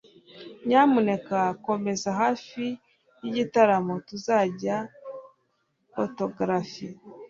[0.67, 2.63] nyamuneka komeza hafi
[3.21, 3.93] yigitaramo.
[4.07, 4.75] tuzasinya
[6.01, 6.75] autographs